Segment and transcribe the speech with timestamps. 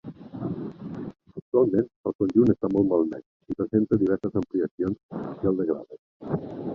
[1.41, 6.47] Actualment el conjunt està molt malmès i presenta diverses ampliacions que el degraden.